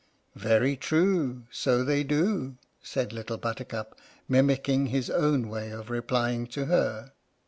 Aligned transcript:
Very 0.33 0.75
true, 0.77 1.43
So 1.51 1.83
they 1.83 2.03
do. 2.03 2.57
said 2.81 3.13
Little 3.13 3.37
Buttercup 3.37 3.95
(mimicking 4.27 4.87
his 4.87 5.11
own 5.11 5.47
way 5.47 5.69
of 5.69 5.91
replying 5.91 6.47
to 6.47 6.65
her). 6.65 7.11